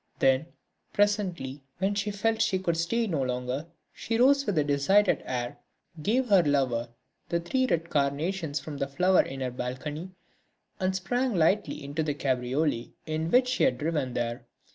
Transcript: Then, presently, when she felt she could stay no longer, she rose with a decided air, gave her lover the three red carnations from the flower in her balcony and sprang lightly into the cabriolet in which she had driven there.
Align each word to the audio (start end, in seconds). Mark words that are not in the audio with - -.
Then, 0.17 0.47
presently, 0.93 1.61
when 1.77 1.93
she 1.93 2.09
felt 2.09 2.41
she 2.41 2.57
could 2.57 2.75
stay 2.75 3.05
no 3.05 3.21
longer, 3.21 3.67
she 3.93 4.17
rose 4.17 4.47
with 4.47 4.57
a 4.57 4.63
decided 4.63 5.21
air, 5.25 5.59
gave 6.01 6.29
her 6.29 6.41
lover 6.41 6.89
the 7.29 7.39
three 7.39 7.67
red 7.67 7.91
carnations 7.91 8.59
from 8.59 8.79
the 8.79 8.87
flower 8.87 9.21
in 9.21 9.41
her 9.41 9.51
balcony 9.51 10.09
and 10.79 10.95
sprang 10.95 11.35
lightly 11.35 11.83
into 11.83 12.01
the 12.01 12.15
cabriolet 12.15 12.93
in 13.05 13.29
which 13.29 13.47
she 13.47 13.63
had 13.63 13.77
driven 13.77 14.15
there. 14.15 14.47